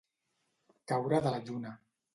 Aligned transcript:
Caure 0.93 1.23
de 1.29 1.37
la 1.37 1.45
lluna. 1.47 1.79